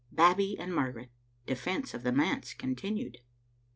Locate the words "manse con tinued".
2.11-3.19